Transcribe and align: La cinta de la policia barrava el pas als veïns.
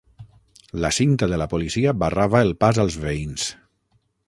La 0.85 0.89
cinta 0.99 1.27
de 1.33 1.39
la 1.41 1.47
policia 1.51 1.95
barrava 2.05 2.41
el 2.47 2.57
pas 2.65 2.83
als 2.85 2.99
veïns. 3.07 3.49